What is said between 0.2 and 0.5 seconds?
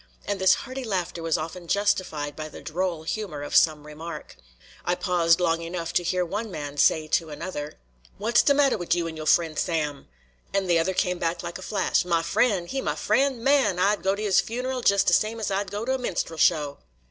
And